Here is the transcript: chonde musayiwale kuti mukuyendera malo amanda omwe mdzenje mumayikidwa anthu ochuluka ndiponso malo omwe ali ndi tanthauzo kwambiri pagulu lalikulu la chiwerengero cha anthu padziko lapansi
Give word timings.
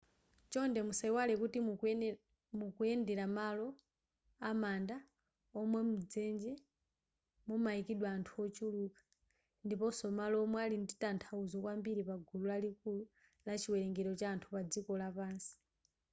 chonde 0.51 0.79
musayiwale 0.87 1.33
kuti 1.41 1.57
mukuyendera 2.63 3.25
malo 3.39 3.67
amanda 4.49 4.97
omwe 5.59 5.79
mdzenje 5.89 6.53
mumayikidwa 7.47 8.07
anthu 8.15 8.33
ochuluka 8.45 9.01
ndiponso 9.65 10.05
malo 10.19 10.35
omwe 10.45 10.59
ali 10.65 10.77
ndi 10.83 10.93
tanthauzo 11.01 11.57
kwambiri 11.63 12.01
pagulu 12.09 12.43
lalikulu 12.51 13.03
la 13.45 13.53
chiwerengero 13.61 14.11
cha 14.19 14.27
anthu 14.33 14.47
padziko 14.53 14.91
lapansi 15.01 15.53